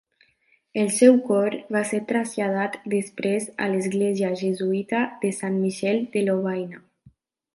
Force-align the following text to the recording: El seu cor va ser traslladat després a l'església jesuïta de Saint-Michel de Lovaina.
El 0.83 0.87
seu 0.93 1.17
cor 1.25 1.57
va 1.75 1.81
ser 1.89 1.99
traslladat 2.11 2.79
després 2.95 3.45
a 3.65 3.69
l'església 3.73 4.33
jesuïta 4.41 5.03
de 5.25 5.33
Saint-Michel 5.41 6.01
de 6.17 6.25
Lovaina. 6.31 6.83